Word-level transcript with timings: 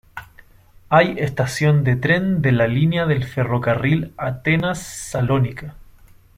Hay 0.89 1.13
estación 1.19 1.83
de 1.83 1.95
tren 1.95 2.41
de 2.41 2.51
la 2.51 2.65
línea 2.65 3.05
del 3.05 3.23
ferrocarril 3.23 4.15
Atenas- 4.17 4.79
Salónica. 4.79 5.75